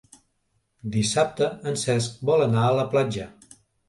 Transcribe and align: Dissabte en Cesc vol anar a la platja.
Dissabte 0.95 1.49
en 1.71 1.77
Cesc 1.81 2.15
vol 2.31 2.45
anar 2.47 2.65
a 2.71 2.73
la 2.81 2.87
platja. 2.95 3.27